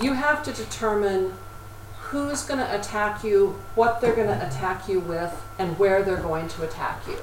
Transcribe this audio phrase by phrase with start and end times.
[0.00, 1.32] you have to determine
[1.98, 6.16] who's going to attack you, what they're going to attack you with, and where they're
[6.16, 7.18] going to attack you.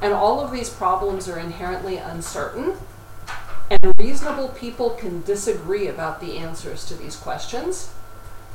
[0.00, 2.76] And all of these problems are inherently uncertain,
[3.70, 7.92] and reasonable people can disagree about the answers to these questions.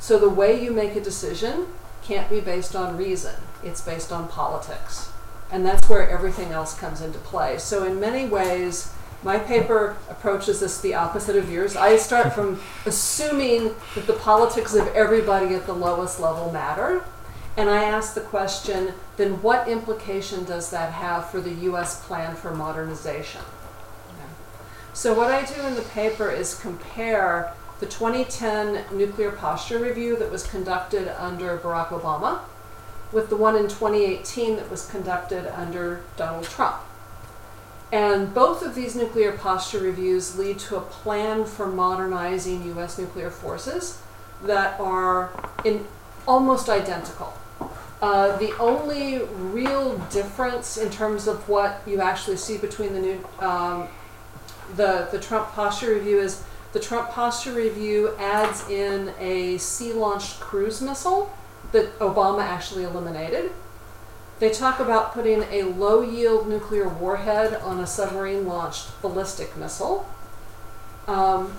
[0.00, 1.66] So the way you make a decision
[2.02, 5.10] can't be based on reason, it's based on politics.
[5.50, 7.58] And that's where everything else comes into play.
[7.58, 8.92] So, in many ways,
[9.22, 11.76] my paper approaches this the opposite of yours.
[11.76, 17.04] I start from assuming that the politics of everybody at the lowest level matter.
[17.56, 22.36] And I ask the question then what implication does that have for the US plan
[22.36, 23.42] for modernization?
[24.94, 30.30] So, what I do in the paper is compare the 2010 nuclear posture review that
[30.30, 32.40] was conducted under Barack Obama
[33.12, 36.78] with the one in 2018 that was conducted under Donald Trump.
[37.90, 42.98] And both of these nuclear posture reviews lead to a plan for modernizing U.S.
[42.98, 44.00] nuclear forces
[44.44, 45.30] that are
[45.64, 45.86] in
[46.26, 47.32] almost identical.
[48.00, 53.28] Uh, the only real difference in terms of what you actually see between the new
[53.40, 53.88] um,
[54.76, 60.80] the the Trump posture review is the Trump posture review adds in a sea-launched cruise
[60.80, 61.34] missile
[61.72, 63.50] that Obama actually eliminated.
[64.38, 70.08] They talk about putting a low yield nuclear warhead on a submarine launched ballistic missile.
[71.08, 71.52] Um,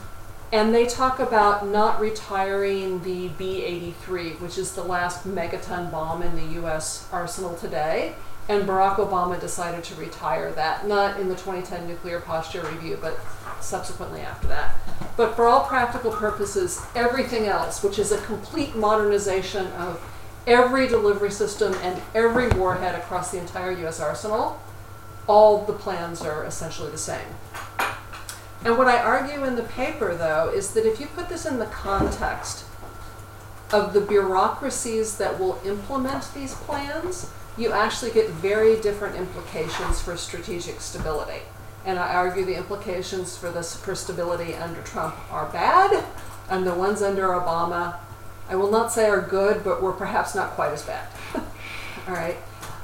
[0.52, 6.22] and they talk about not retiring the B 83, which is the last megaton bomb
[6.22, 8.16] in the US arsenal today.
[8.48, 13.20] And Barack Obama decided to retire that, not in the 2010 nuclear posture review, but
[13.62, 14.76] subsequently after that.
[15.16, 20.02] But for all practical purposes, everything else, which is a complete modernization of
[20.48, 24.59] every delivery system and every warhead across the entire US arsenal,
[25.28, 27.28] all the plans are essentially the same.
[28.64, 31.60] And what I argue in the paper, though, is that if you put this in
[31.60, 32.66] the context
[33.72, 40.17] of the bureaucracies that will implement these plans, you actually get very different implications for
[40.17, 41.42] strategic stability.
[41.86, 46.04] And I argue the implications for this for stability under Trump are bad,
[46.50, 47.98] and the ones under Obama
[48.49, 51.08] I will not say are good, but were perhaps not quite as bad.
[52.08, 52.37] All right.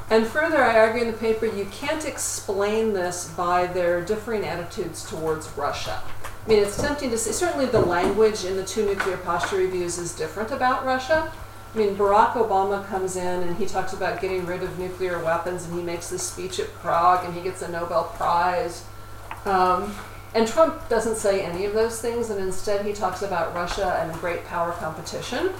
[0.09, 5.03] And further, I argue in the paper you can't explain this by their differing attitudes
[5.09, 6.01] towards Russia.
[6.45, 9.97] I mean, it's tempting to say, certainly the language in the two nuclear posture reviews
[9.97, 11.31] is different about Russia.
[11.73, 15.65] I mean, Barack Obama comes in and he talks about getting rid of nuclear weapons
[15.65, 18.85] and he makes this speech at Prague and he gets a Nobel Prize.
[19.43, 19.93] Um,
[20.35, 24.13] and Trump doesn't say any of those things, and instead he talks about Russia and
[24.19, 25.51] great power competition.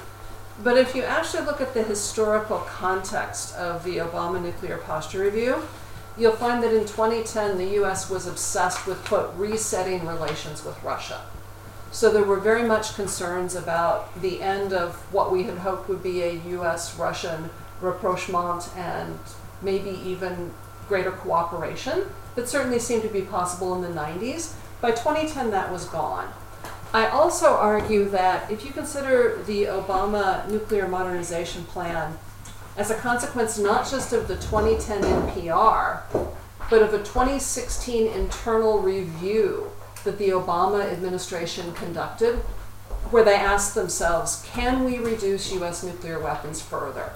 [0.64, 5.64] But if you actually look at the historical context of the Obama nuclear posture review,
[6.18, 11.22] you'll find that in 2010 the US was obsessed with, quote, resetting relations with Russia.
[11.92, 16.04] So there were very much concerns about the end of what we had hoped would
[16.04, 17.50] be a US Russian
[17.80, 19.18] rapprochement and
[19.62, 20.52] maybe even
[20.90, 22.04] greater cooperation
[22.36, 24.54] that certainly seemed to be possible in the 90s.
[24.86, 26.32] By 2010, that was gone.
[26.94, 32.20] I also argue that if you consider the Obama nuclear modernization plan
[32.78, 36.04] as a consequence not just of the 2010 NPR,
[36.70, 39.72] but of a 2016 internal review
[40.04, 42.36] that the Obama administration conducted,
[43.10, 47.14] where they asked themselves, can we reduce US nuclear weapons further?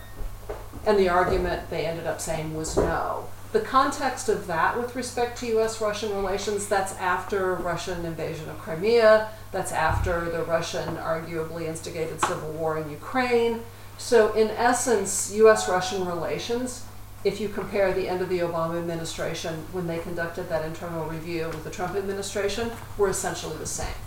[0.88, 3.28] And the argument they ended up saying was no.
[3.52, 8.60] The context of that with respect to US Russian relations, that's after Russian invasion of
[8.60, 13.62] Crimea, that's after the Russian arguably instigated civil war in Ukraine.
[13.98, 16.86] So, in essence, US Russian relations,
[17.24, 21.48] if you compare the end of the Obama administration when they conducted that internal review
[21.48, 23.98] with the Trump administration, were essentially the same.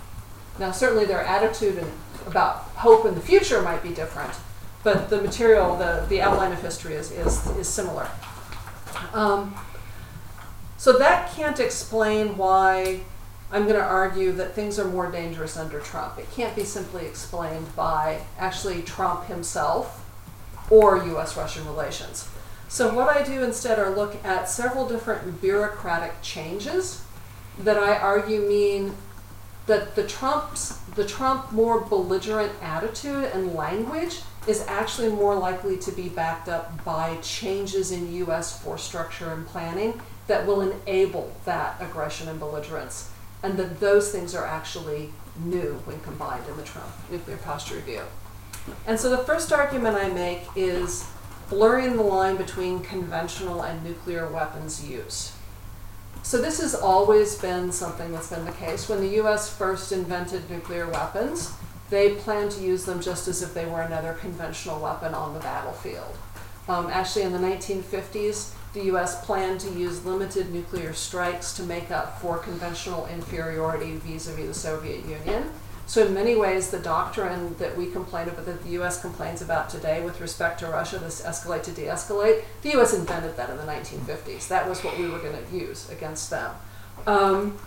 [0.60, 1.84] Now, certainly their attitude
[2.26, 4.32] about hope in the future might be different,
[4.84, 8.09] but the material, the, the outline of history is, is, is similar.
[9.12, 9.54] Um,
[10.76, 13.00] so that can't explain why
[13.53, 16.19] I'm going to argue that things are more dangerous under Trump.
[16.19, 20.04] It can't be simply explained by actually Trump himself
[20.71, 22.28] or US Russian relations.
[22.68, 27.04] So, what I do instead are look at several different bureaucratic changes
[27.59, 28.95] that I argue mean
[29.66, 35.92] that the Trump's the Trump more belligerent attitude and language is actually more likely to
[35.92, 38.60] be backed up by changes in U.S.
[38.60, 43.10] force structure and planning that will enable that aggression and belligerence,
[43.42, 45.12] and that those things are actually
[45.44, 48.03] new when combined in the Trump nuclear posture review.
[48.86, 51.06] And so the first argument I make is
[51.48, 55.33] blurring the line between conventional and nuclear weapons use.
[56.22, 58.88] So this has always been something that's been the case.
[58.88, 61.53] When the US first invented nuclear weapons,
[61.92, 65.41] they plan to use them just as if they were another conventional weapon on the
[65.41, 66.16] battlefield.
[66.66, 71.91] Um, actually, in the 1950s, the US planned to use limited nuclear strikes to make
[71.91, 75.50] up for conventional inferiority vis a vis the Soviet Union.
[75.86, 79.68] So, in many ways, the doctrine that we complain about, that the US complains about
[79.68, 83.59] today with respect to Russia, this escalate to de escalate, the US invented that in
[83.59, 84.48] the 1950s.
[84.48, 86.54] That was what we were going to use against them.
[87.06, 87.59] Um,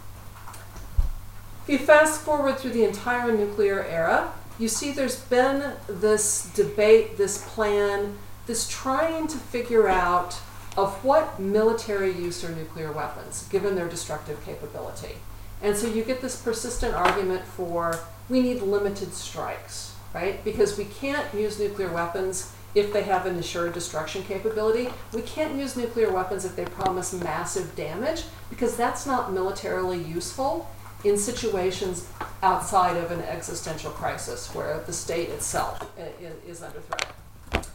[1.67, 7.17] if you fast forward through the entire nuclear era, you see there's been this debate,
[7.17, 10.39] this plan, this trying to figure out
[10.77, 15.15] of what military use are nuclear weapons, given their destructive capability.
[15.63, 20.43] And so you get this persistent argument for we need limited strikes, right?
[20.43, 24.89] Because we can't use nuclear weapons if they have an assured destruction capability.
[25.13, 30.69] We can't use nuclear weapons if they promise massive damage because that's not militarily useful
[31.03, 32.07] in situations
[32.41, 35.91] outside of an existential crisis where the state itself
[36.47, 37.67] is under threat.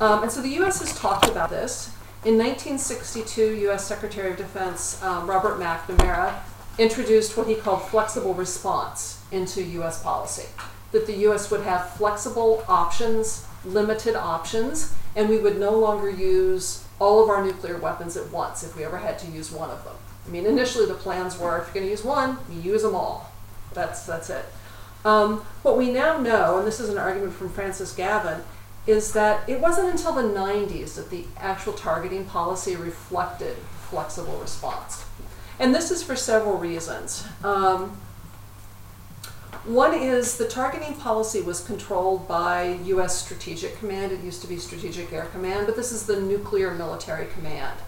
[0.00, 0.80] Um, and so the U.S.
[0.80, 1.88] has talked about this.
[2.24, 3.86] In 1962, U.S.
[3.86, 6.34] Secretary of Defense um, Robert McNamara
[6.78, 10.02] introduced what he called flexible response into U.S.
[10.02, 10.48] policy.
[10.92, 11.50] That the U.S.
[11.50, 17.44] would have flexible options, limited options, and we would no longer use all of our
[17.44, 19.94] nuclear weapons at once if we ever had to use one of them.
[20.26, 22.94] I mean, initially the plans were if you're going to use one, you use them
[22.94, 23.32] all.
[23.72, 24.44] That's, that's it.
[25.04, 28.42] Um, what we now know, and this is an argument from Francis Gavin,
[28.86, 33.56] is that it wasn't until the 90s that the actual targeting policy reflected
[33.90, 35.04] flexible response.
[35.58, 37.26] And this is for several reasons.
[37.42, 37.98] Um,
[39.64, 43.22] one is the targeting policy was controlled by U.S.
[43.22, 44.12] Strategic Command.
[44.12, 47.78] It used to be Strategic Air Command, but this is the Nuclear Military Command.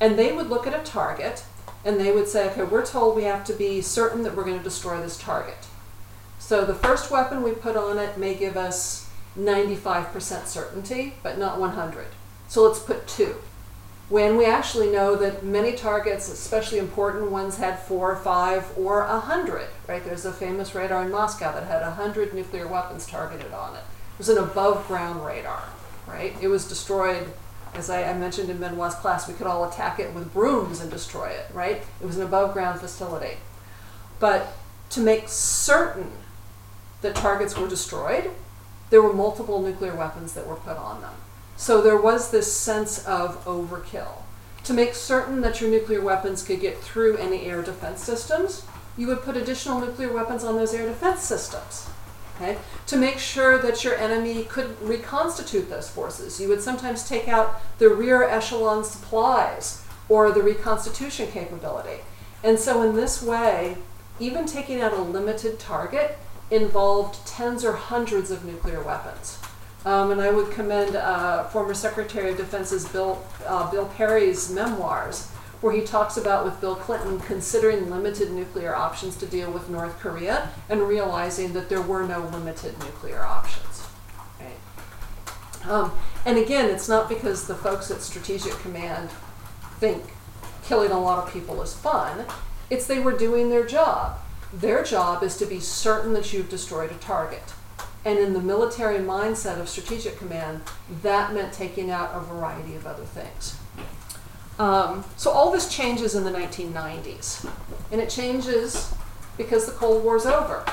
[0.00, 1.44] And they would look at a target
[1.84, 4.58] and they would say, okay, we're told we have to be certain that we're going
[4.58, 5.66] to destroy this target.
[6.38, 11.60] So the first weapon we put on it may give us 95% certainty, but not
[11.60, 12.06] 100.
[12.48, 13.36] So let's put two.
[14.08, 19.20] When we actually know that many targets, especially important ones, had four, five, or a
[19.20, 20.04] hundred, right?
[20.04, 23.84] There's a famous radar in Moscow that had a hundred nuclear weapons targeted on it.
[24.14, 25.62] It was an above ground radar,
[26.08, 26.34] right?
[26.42, 27.28] It was destroyed
[27.74, 30.90] as I, I, mentioned in Benoit's class, we could all attack it with brooms and
[30.90, 31.82] destroy it, right?
[32.00, 33.36] It was an above ground facility.
[34.18, 34.52] But
[34.90, 36.10] to make certain
[37.02, 38.30] that targets were destroyed,
[38.90, 41.14] there were multiple nuclear weapons that were put on them.
[41.56, 44.22] So there was this sense of overkill.
[44.64, 48.64] To make certain that your nuclear weapons could get through any air defense systems,
[48.96, 51.88] you would put additional nuclear weapons on those air defense systems.
[52.40, 52.56] Okay?
[52.86, 57.60] To make sure that your enemy could reconstitute those forces, you would sometimes take out
[57.78, 62.00] the rear echelon supplies or the reconstitution capability.
[62.42, 63.76] And so, in this way,
[64.18, 66.18] even taking out a limited target
[66.50, 69.38] involved tens or hundreds of nuclear weapons.
[69.84, 75.29] Um, and I would commend uh, former Secretary of Defense's Bill, uh, Bill Perry's memoirs,
[75.60, 79.98] where he talks about with Bill Clinton considering limited nuclear options to deal with North
[80.00, 83.86] Korea and realizing that there were no limited nuclear options.
[84.40, 85.70] Right?
[85.70, 85.92] Um,
[86.24, 89.10] and again, it's not because the folks at Strategic Command
[89.78, 90.02] think
[90.62, 92.24] killing a lot of people is fun,
[92.70, 94.18] it's they were doing their job.
[94.52, 97.52] Their job is to be certain that you've destroyed a target.
[98.04, 100.62] And in the military mindset of Strategic Command,
[101.02, 103.56] that meant taking out a variety of other things.
[104.60, 107.48] Um, so all this changes in the 1990s.
[107.90, 108.92] And it changes
[109.38, 110.66] because the Cold War's over.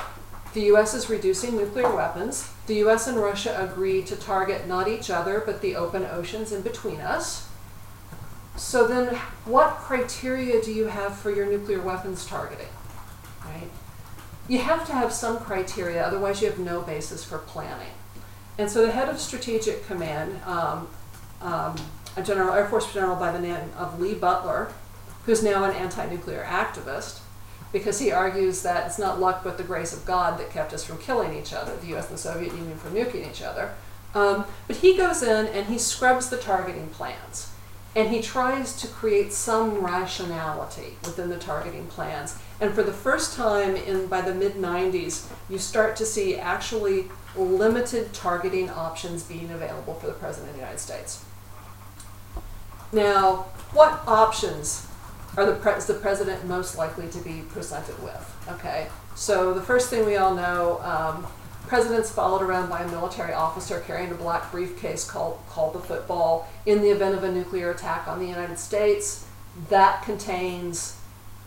[0.52, 2.50] The US is reducing nuclear weapons.
[2.66, 6.60] The US and Russia agree to target not each other, but the open oceans in
[6.60, 7.48] between us.
[8.56, 9.14] So then,
[9.46, 12.68] what criteria do you have for your nuclear weapons targeting?
[13.42, 13.70] right?
[14.48, 17.92] You have to have some criteria, otherwise you have no basis for planning.
[18.58, 20.88] And so the head of Strategic Command, um,
[21.40, 21.76] um,
[22.18, 24.72] a general Air Force general by the name of Lee Butler,
[25.24, 27.20] who's now an anti-nuclear activist,
[27.72, 30.84] because he argues that it's not luck but the grace of God that kept us
[30.84, 32.08] from killing each other, the U.S.
[32.08, 33.74] and the Soviet Union from nuking each other.
[34.14, 37.52] Um, but he goes in and he scrubs the targeting plans.
[37.94, 42.38] And he tries to create some rationality within the targeting plans.
[42.60, 47.06] And for the first time in by the mid 90s, you start to see actually
[47.36, 51.24] limited targeting options being available for the President of the United States.
[52.92, 54.86] Now, what options
[55.36, 58.36] are the pre- is the President most likely to be presented with?
[58.48, 61.26] Okay, so the first thing we all know um,
[61.66, 66.48] president's followed around by a military officer carrying a black briefcase called, called the football
[66.64, 69.26] in the event of a nuclear attack on the United States.
[69.68, 70.98] That contains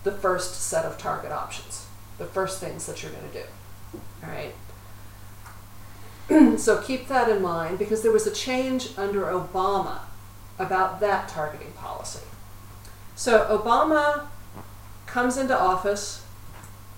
[0.04, 3.46] the first set of target options, the first things that you're going to do.
[4.24, 4.54] All right.
[6.60, 10.02] so keep that in mind because there was a change under Obama
[10.62, 12.22] about that targeting policy.
[13.16, 14.28] So Obama
[15.06, 16.26] comes into office,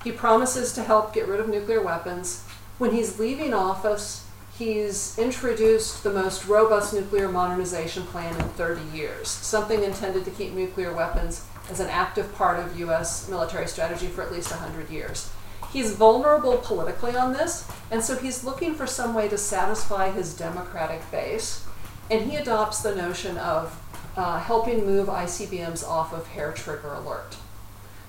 [0.04, 2.44] he promises to help get rid of nuclear weapons.
[2.78, 4.28] When he's leaving office,
[4.58, 10.54] he's introduced the most robust nuclear modernization plan in 30 years, something intended to keep
[10.54, 15.32] nuclear weapons as an active part of US military strategy for at least 100 years.
[15.72, 20.36] He's vulnerable politically on this, and so he's looking for some way to satisfy his
[20.36, 21.63] Democratic base,
[22.10, 23.80] and he adopts the notion of
[24.16, 27.38] uh, helping move ICBMs off of hair trigger alert.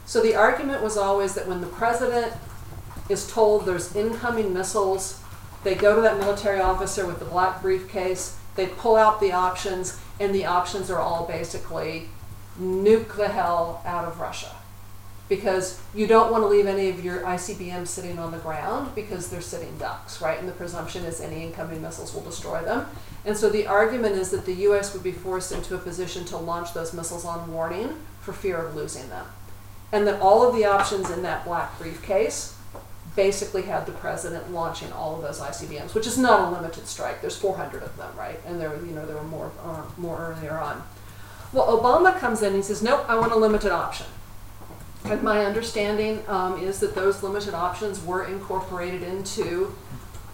[0.06, 2.32] So the argument was always that when the president
[3.08, 5.20] is told there's incoming missiles,
[5.62, 9.98] they go to that military officer with the black briefcase, they pull out the options,
[10.20, 12.08] and the options are all basically
[12.60, 14.54] nuke the hell out of Russia.
[15.34, 19.28] Because you don't want to leave any of your ICBMs sitting on the ground because
[19.28, 20.38] they're sitting ducks, right?
[20.38, 22.86] And the presumption is any incoming missiles will destroy them.
[23.24, 26.36] And so the argument is that the US would be forced into a position to
[26.36, 29.26] launch those missiles on warning for fear of losing them.
[29.90, 32.56] And that all of the options in that black briefcase
[33.16, 37.20] basically had the president launching all of those ICBMs, which is not a limited strike.
[37.20, 38.40] There's 400 of them, right?
[38.46, 40.82] And there, you know, there were more, uh, more earlier on.
[41.52, 44.06] Well, Obama comes in and he says, nope, I want a limited option.
[45.04, 49.74] And my understanding um, is that those limited options were incorporated into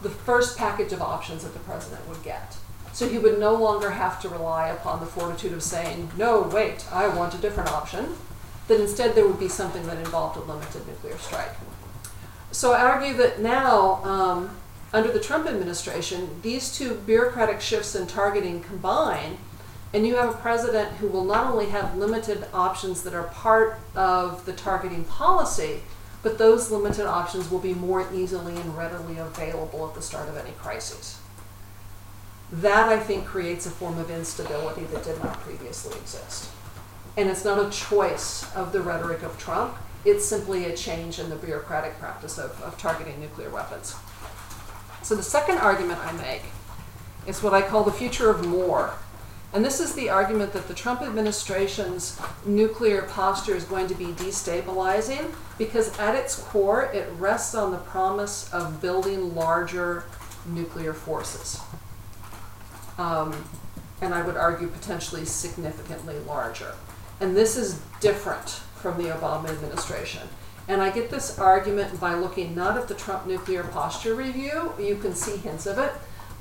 [0.00, 2.56] the first package of options that the president would get.
[2.92, 6.86] So he would no longer have to rely upon the fortitude of saying, no, wait,
[6.92, 8.14] I want a different option.
[8.68, 11.54] That instead there would be something that involved a limited nuclear strike.
[12.52, 14.56] So I argue that now, um,
[14.92, 19.38] under the Trump administration, these two bureaucratic shifts in targeting combine
[19.92, 23.78] and you have a president who will not only have limited options that are part
[23.96, 25.80] of the targeting policy,
[26.22, 30.36] but those limited options will be more easily and readily available at the start of
[30.36, 31.18] any crisis.
[32.52, 36.50] That, I think, creates a form of instability that did not previously exist.
[37.16, 41.28] And it's not a choice of the rhetoric of Trump, it's simply a change in
[41.28, 43.94] the bureaucratic practice of, of targeting nuclear weapons.
[45.02, 46.42] So, the second argument I make
[47.26, 48.94] is what I call the future of more
[49.52, 54.06] and this is the argument that the Trump administration's nuclear posture is going to be
[54.06, 60.04] destabilizing because, at its core, it rests on the promise of building larger
[60.46, 61.60] nuclear forces.
[62.96, 63.44] Um,
[64.00, 66.74] and I would argue potentially significantly larger.
[67.20, 70.22] And this is different from the Obama administration.
[70.68, 74.96] And I get this argument by looking not at the Trump nuclear posture review, you
[74.96, 75.92] can see hints of it,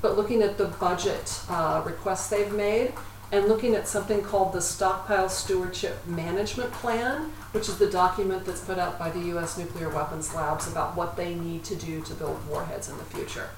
[0.02, 2.92] but looking at the budget uh, requests they've made
[3.32, 8.64] and looking at something called the Stockpile Stewardship Management Plan, which is the document that's
[8.64, 9.56] put out by the U.S.
[9.56, 13.50] Nuclear Weapons Labs about what they need to do to build warheads in the future.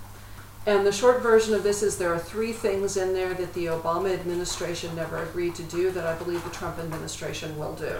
[0.67, 3.67] And the short version of this is there are three things in there that the
[3.67, 7.97] Obama administration never agreed to do that I believe the Trump administration will do.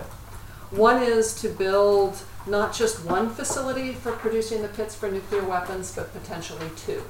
[0.71, 5.95] One is to build not just one facility for producing the pits for nuclear weapons,
[5.95, 7.03] but potentially two.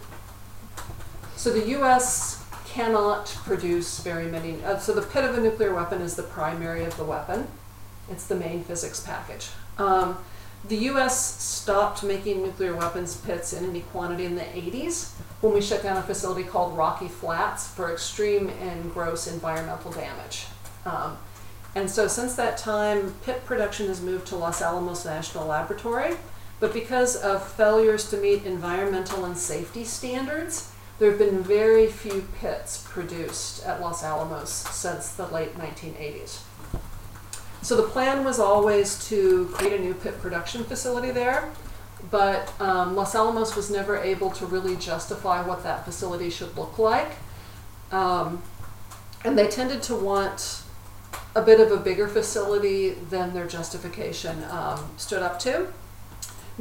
[1.42, 2.40] So the U.S.
[2.68, 4.62] cannot produce very many.
[4.62, 7.48] Uh, so the pit of a nuclear weapon is the primary of the weapon.
[8.08, 9.48] It's the main physics package.
[9.76, 10.18] Um,
[10.68, 11.42] the U.S.
[11.42, 15.96] stopped making nuclear weapons pits in any quantity in the 80s when we shut down
[15.96, 20.46] a facility called Rocky Flats for extreme and gross environmental damage.
[20.86, 21.18] Um,
[21.74, 26.14] and so since that time, pit production has moved to Los Alamos National Laboratory.
[26.60, 30.71] But because of failures to meet environmental and safety standards,
[31.02, 36.42] there have been very few pits produced at Los Alamos since the late 1980s.
[37.60, 41.50] So the plan was always to create a new pit production facility there,
[42.08, 46.78] but um, Los Alamos was never able to really justify what that facility should look
[46.78, 47.10] like.
[47.90, 48.40] Um,
[49.24, 50.62] and they tended to want
[51.34, 55.66] a bit of a bigger facility than their justification um, stood up to.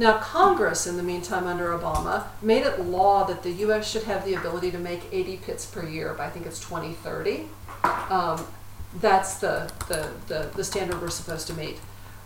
[0.02, 3.88] Now, Congress, in the meantime, under Obama, made it law that the U.S.
[3.88, 7.44] should have the ability to make 80 pits per year by I think it's 2030.
[8.10, 8.44] Um,
[8.98, 11.78] that's the, the, the, the, standard we're supposed to meet.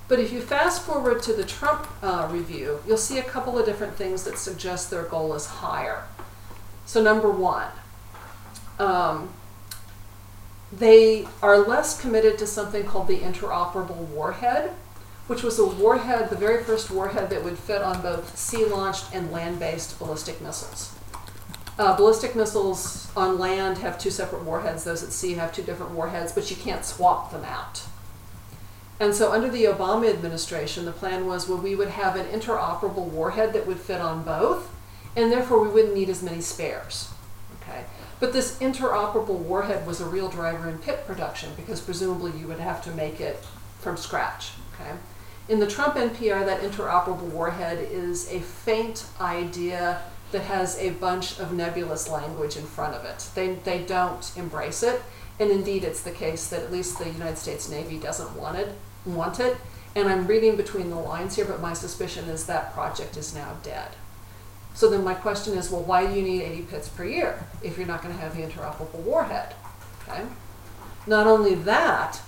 [0.08, 3.66] But if you fast forward to the Trump uh, review, you'll see a couple of
[3.66, 6.04] different things that suggest their goal is higher.
[6.86, 7.68] So, number one,
[8.78, 9.34] um,
[10.72, 14.72] they are less committed to something called the interoperable warhead
[15.26, 19.06] which was a warhead, the very first warhead that would fit on both sea launched
[19.12, 20.94] and land based ballistic missiles.
[21.78, 25.92] Uh, ballistic missiles on land have two separate warheads, those at sea have two different
[25.92, 27.82] warheads, but you can't swap them out.
[28.98, 33.08] And so, under the Obama administration, the plan was well, we would have an interoperable
[33.08, 34.72] warhead that would fit on both,
[35.14, 37.10] and therefore we wouldn't need as many spares.
[37.60, 37.84] Okay,
[38.20, 42.60] but this interoperable warhead was a real driver in pit production because presumably you would
[42.60, 43.44] have to make it
[43.80, 44.52] from scratch.
[44.74, 44.92] Okay,
[45.48, 51.38] in the Trump NPR, that interoperable warhead is a faint idea that has a bunch
[51.38, 53.28] of nebulous language in front of it.
[53.34, 55.02] They, they don't embrace it,
[55.38, 58.74] and indeed it's the case that at least the United States Navy doesn't want it.
[59.04, 59.56] Want it.
[59.94, 63.56] And I'm reading between the lines here, but my suspicion is that project is now
[63.62, 63.90] dead.
[64.74, 67.78] So then my question is, well, why do you need 80 pits per year if
[67.78, 69.54] you're not going to have the interoperable warhead?
[70.02, 70.22] Okay.
[71.06, 72.20] Not only that,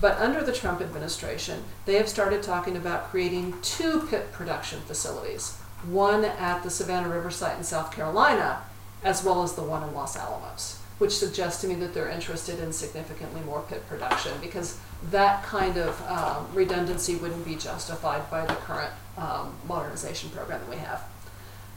[0.00, 5.58] but under the Trump administration, they have started talking about creating two pit production facilities
[5.84, 8.62] one at the Savannah River site in South Carolina,
[9.04, 12.58] as well as the one in Los Alamos, which suggests to me that they're interested
[12.58, 14.78] in significantly more pit production because
[15.10, 20.70] that kind of um, redundancy wouldn't be justified by the current um, modernization program that
[20.70, 21.04] we have.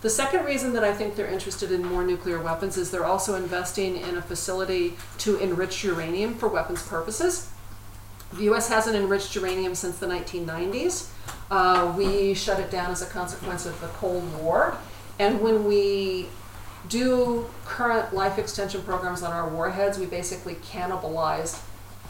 [0.02, 3.36] The second reason that I think they're interested in more nuclear weapons is they're also
[3.36, 7.50] investing in a facility to enrich uranium for weapons purposes.
[8.34, 11.10] The US hasn't enriched uranium since the 1990s.
[11.50, 14.78] Uh, we shut it down as a consequence of the Cold War.
[15.18, 16.28] And when we
[16.88, 21.62] do current life extension programs on our warheads, we basically cannibalize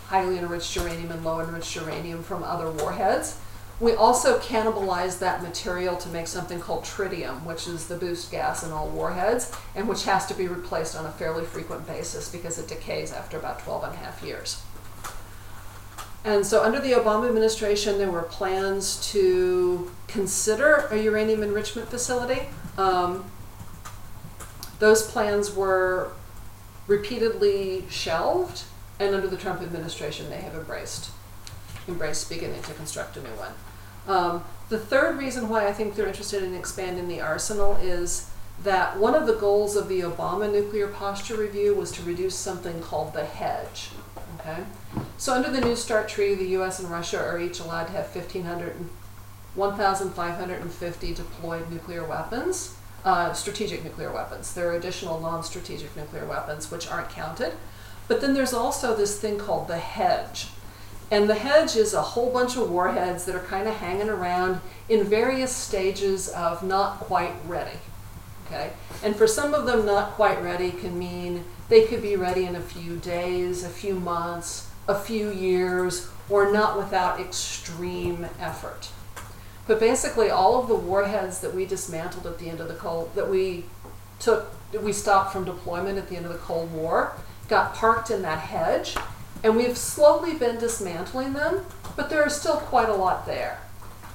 [0.08, 3.40] highly enriched uranium and low enriched uranium from other warheads.
[3.80, 8.64] We also cannibalize that material to make something called tritium, which is the boost gas
[8.64, 12.60] in all warheads, and which has to be replaced on a fairly frequent basis because
[12.60, 14.62] it decays after about 12 and a half years.
[16.26, 22.48] And so, under the Obama administration, there were plans to consider a uranium enrichment facility.
[22.78, 23.32] Um,
[24.80, 26.12] those plans were
[26.88, 28.64] repeatedly shelved,
[29.00, 31.12] and under the Trump administration, they have embraced
[31.88, 33.54] embraced beginning to construct a new one.
[34.08, 38.30] Um, the third reason why I think they're interested in expanding the arsenal is
[38.64, 42.82] that one of the goals of the Obama nuclear posture review was to reduce something
[42.82, 43.90] called the hedge.
[44.50, 44.64] Okay,
[45.18, 46.80] so under the New START treaty, the U.S.
[46.80, 48.74] and Russia are each allowed to have 1,500,
[49.56, 54.54] 1,550 deployed nuclear weapons, uh, strategic nuclear weapons.
[54.54, 57.54] There are additional non-strategic nuclear weapons which aren't counted.
[58.08, 60.48] But then there's also this thing called the hedge.
[61.12, 64.62] And the hedge is a whole bunch of warheads that are kind of hanging around
[64.88, 67.78] in various stages of not quite ready.
[68.48, 68.72] Okay?
[69.04, 72.56] And for some of them, not quite ready can mean they could be ready in
[72.56, 78.90] a few days, a few months, a few years, or not without extreme effort.
[79.68, 83.14] But basically, all of the warheads that we dismantled at the end of the Cold,
[83.14, 83.66] that we
[84.20, 84.52] took,
[84.82, 87.14] we stopped from deployment at the end of the Cold War,
[87.48, 88.98] got parked in that hedge,
[89.44, 93.60] and we've slowly been dismantling them, but there is still quite a lot there.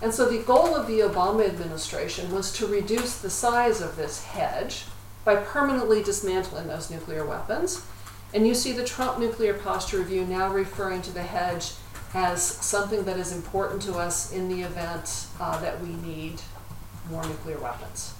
[0.02, 4.24] And so the goal of the Obama administration was to reduce the size of this
[4.24, 4.84] hedge
[5.24, 7.84] by permanently dismantling those nuclear weapons.
[8.32, 11.72] And you see the Trump Nuclear Posture Review now referring to the hedge
[12.14, 16.40] as something that is important to us in the event uh, that we need
[17.10, 18.14] more nuclear weapons.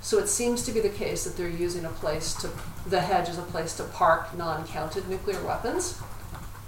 [0.00, 2.50] So it seems to be the case that they're using a place to,
[2.88, 6.00] the hedge as a place to park non counted nuclear weapons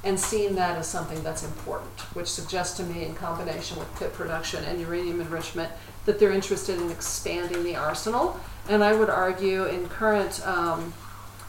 [0.04, 4.12] and seeing that as something that's important, which suggests to me, in combination with pit
[4.12, 5.70] production and uranium enrichment,
[6.04, 8.38] that they're interested in expanding the arsenal.
[8.68, 10.94] And I would argue in current um,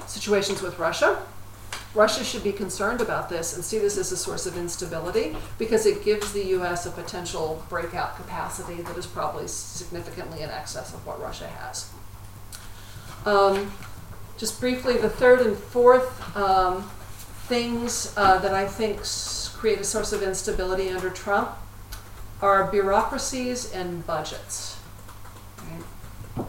[0.08, 1.24] situations with Russia,
[1.94, 5.86] Russia should be concerned about this and see this as a source of instability because
[5.86, 6.88] it gives the U.S.
[6.88, 11.92] a potential breakout capacity that is probably significantly in excess of what Russia has.
[13.26, 13.72] Um,
[14.38, 16.90] just briefly, the third and fourth um,
[17.48, 19.02] things uh, that I think
[19.60, 21.52] create a source of instability under Trump
[22.44, 24.78] are bureaucracies and budgets.
[26.36, 26.46] Right?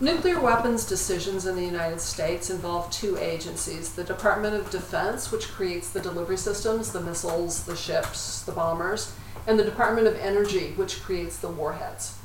[0.00, 5.48] Nuclear weapons decisions in the United States involve two agencies the Department of Defense, which
[5.48, 9.12] creates the delivery systems, the missiles, the ships, the bombers,
[9.48, 12.16] and the Department of Energy, which creates the warheads.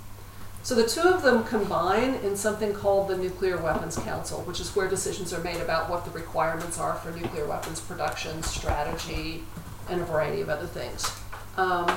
[0.62, 4.76] So the two of them combine in something called the Nuclear Weapons Council, which is
[4.76, 9.46] where decisions are made about what the requirements are for nuclear weapons production, strategy,
[9.90, 11.12] and a variety of other things.
[11.58, 11.92] Um,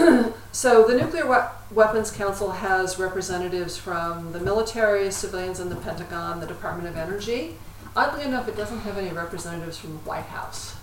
[0.52, 6.40] so the Nuclear we- Weapons Council has representatives from the military, civilians, and the Pentagon,
[6.40, 7.56] the Department of Energy.
[7.94, 10.76] Oddly enough, it doesn't have any representatives from the White House.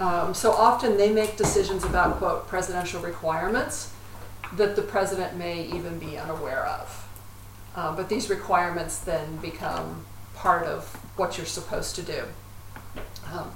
[0.00, 3.92] Um, so often they make decisions about, quote, presidential requirements
[4.54, 7.08] that the president may even be unaware of.
[7.74, 10.84] Uh, but these requirements then become part of
[11.16, 12.24] what you're supposed to do.
[13.32, 13.50] Um,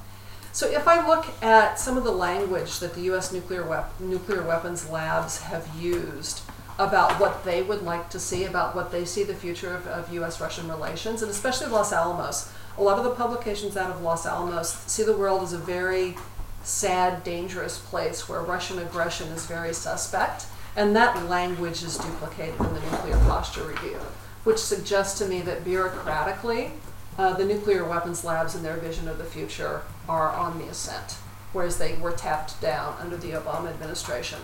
[0.52, 3.32] so if I look at some of the language that the U.S.
[3.32, 6.42] nuclear, wep- nuclear weapons labs have used
[6.78, 10.12] about what they would like to see, about what they see the future of, of
[10.14, 10.40] U.S.
[10.40, 12.50] Russian relations, and especially Los Alamos.
[12.76, 16.16] A lot of the publications out of Los Alamos see the world as a very
[16.62, 22.74] sad, dangerous place where Russian aggression is very suspect, and that language is duplicated in
[22.74, 23.98] the Nuclear Posture Review,
[24.44, 26.72] which suggests to me that bureaucratically,
[27.18, 31.16] uh, the nuclear weapons labs and their vision of the future are on the ascent,
[31.52, 34.38] whereas they were tapped down under the Obama administration.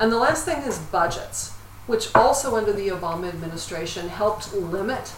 [0.00, 1.52] And the last thing is budgets,
[1.86, 5.14] which also under the Obama administration helped limit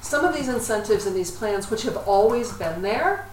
[0.00, 3.28] some of these incentives and these plans, which have always been there,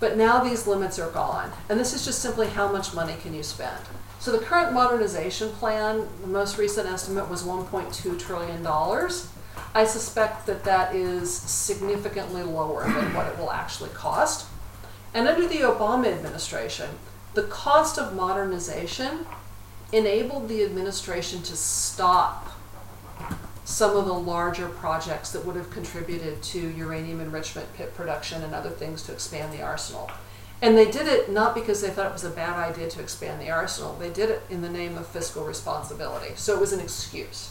[0.00, 1.52] but now these limits are gone.
[1.68, 3.78] And this is just simply how much money can you spend.
[4.18, 8.66] So the current modernization plan, the most recent estimate was $1.2 trillion.
[9.74, 14.46] I suspect that that is significantly lower than what it will actually cost.
[15.14, 16.90] And under the Obama administration,
[17.34, 19.26] the cost of modernization
[19.92, 22.48] enabled the administration to stop
[23.64, 28.54] some of the larger projects that would have contributed to uranium enrichment, pit production, and
[28.54, 30.10] other things to expand the arsenal.
[30.60, 33.40] And they did it not because they thought it was a bad idea to expand
[33.40, 36.34] the arsenal, they did it in the name of fiscal responsibility.
[36.36, 37.50] So it was an excuse.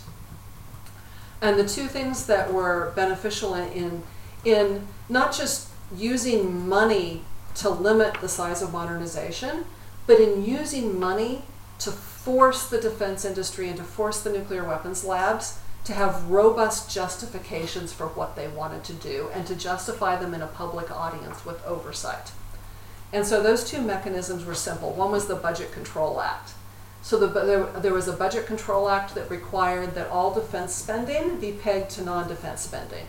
[1.41, 4.04] And the two things that were beneficial in, in,
[4.45, 7.24] in not just using money
[7.56, 9.66] to limit the size of modernization,
[10.08, 11.44] but in using money
[11.80, 16.94] to force the defense industry and to force the nuclear weapons labs to have robust
[16.94, 21.44] justifications for what they wanted to do and to justify them in a public audience
[21.44, 22.32] with oversight.
[23.12, 24.92] And so those two mechanisms were simple.
[24.92, 26.54] One was the Budget Control Act.
[27.02, 31.40] So the, there, there was a Budget Control Act that required that all defense spending
[31.40, 33.08] be pegged to non defense spending.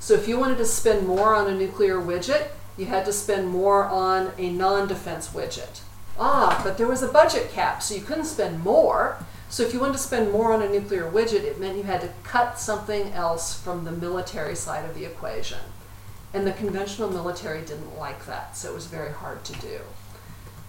[0.00, 3.48] So if you wanted to spend more on a nuclear widget, you had to spend
[3.48, 5.80] more on a non defense widget.
[6.18, 9.18] Ah, but there was a budget cap, so you couldn't spend more.
[9.50, 12.00] So if you wanted to spend more on a nuclear widget, it meant you had
[12.02, 15.58] to cut something else from the military side of the equation.
[16.32, 19.80] And the conventional military didn't like that, so it was very hard to do.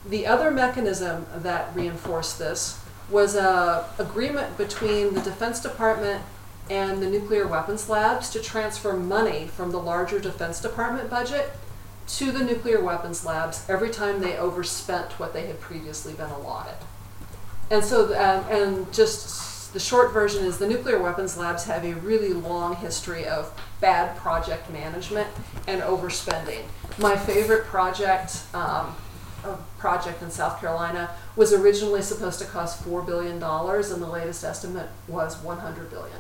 [0.08, 6.24] The other mechanism that reinforced this was a agreement between the Defense Department
[6.70, 11.52] and the nuclear weapons labs to transfer money from the larger Defense Department budget
[12.10, 16.76] to the nuclear weapons labs every time they overspent what they had previously been allotted.
[17.70, 21.94] And so, um, and just the short version is the nuclear weapons labs have a
[21.96, 25.28] really long history of bad project management
[25.68, 26.64] and overspending.
[26.98, 28.96] My favorite project, um,
[29.46, 34.08] a project in South Carolina, was originally supposed to cost four billion dollars, and the
[34.08, 36.18] latest estimate was 100 billion.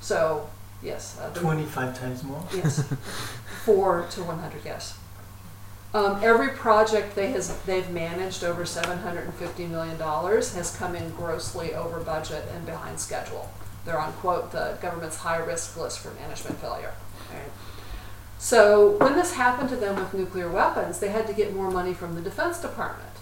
[0.00, 0.48] So,
[0.82, 2.42] yes, uh, the- 25 times more?
[2.54, 2.82] Yes,
[3.66, 4.96] four to one hundred, yes.
[5.92, 10.76] Um, every project they has, they've managed over seven hundred and fifty million dollars has
[10.76, 13.50] come in grossly over budget and behind schedule.
[13.84, 16.94] They're on quote, the government's high-risk list for management failure.
[17.32, 17.50] Right.
[18.38, 21.94] So when this happened to them with nuclear weapons, they had to get more money
[21.94, 23.14] from the Defense Department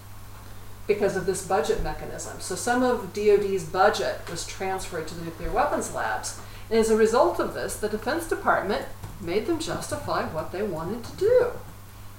[0.86, 2.40] because of this budget mechanism.
[2.40, 6.40] So some of DoD's budget was transferred to the nuclear weapons labs.
[6.68, 8.86] And as a result of this, the Defense Department
[9.24, 11.50] made them justify what they wanted to do.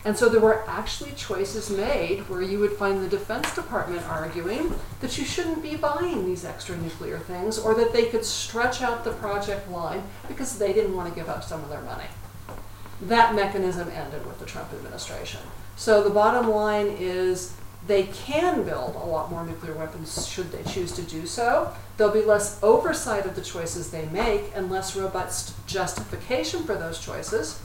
[0.05, 4.71] And so there were actually choices made where you would find the Defense Department arguing
[5.01, 9.03] that you shouldn't be buying these extra nuclear things or that they could stretch out
[9.03, 12.05] the project line because they didn't want to give up some of their money.
[13.01, 15.41] That mechanism ended with the Trump administration.
[15.75, 17.55] So the bottom line is
[17.87, 21.73] they can build a lot more nuclear weapons should they choose to do so.
[21.97, 26.99] There'll be less oversight of the choices they make and less robust justification for those
[26.99, 27.61] choices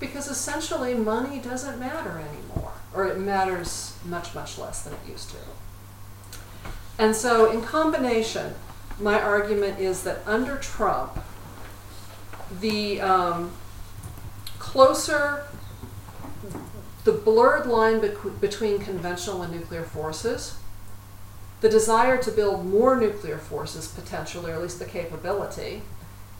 [0.00, 5.30] because essentially money doesn't matter anymore, or it matters much, much less than it used
[5.30, 5.36] to.
[6.98, 8.54] And so, in combination,
[9.00, 11.18] my argument is that under Trump,
[12.60, 13.52] the um,
[14.58, 15.44] closer,
[17.04, 18.00] the blurred line
[18.40, 20.58] between conventional and nuclear forces,
[21.60, 25.82] the desire to build more nuclear forces potentially, or at least the capability,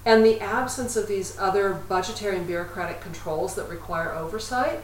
[0.04, 4.80] and the absence of these other budgetary and bureaucratic controls that require oversight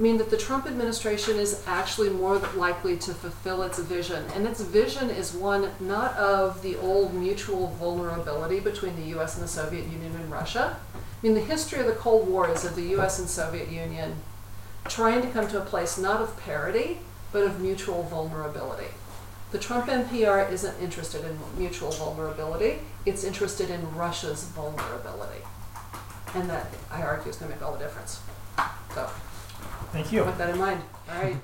[0.00, 4.24] mean that the Trump administration is actually more likely to fulfill its vision.
[4.34, 9.44] And its vision is one not of the old mutual vulnerability between the US and
[9.44, 10.76] the Soviet Union and Russia.
[10.94, 14.14] I mean, the history of the Cold War is of the US and Soviet Union
[14.86, 16.98] trying to come to a place not of parity,
[17.32, 18.88] but of mutual vulnerability.
[19.50, 25.40] The Trump NPR isn't interested in mutual vulnerability, it's interested in Russia's vulnerability.
[26.34, 28.20] And that, I argue, is going to make all the difference.
[28.94, 29.08] So,
[29.92, 30.24] Thank you.
[30.24, 31.36] with that in mind, all right.